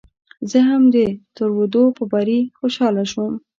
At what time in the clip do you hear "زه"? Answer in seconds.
0.49-0.59